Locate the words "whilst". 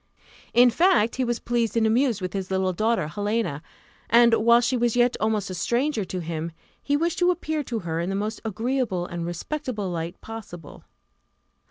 4.33-4.67